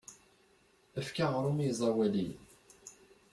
[0.99, 2.41] Efk aɣrum i iẓawaliyen.